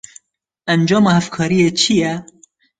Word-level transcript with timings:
Encama 0.73 1.11
hevkariyê 1.17 1.69
çi 1.79 1.93
ye? 1.99 2.13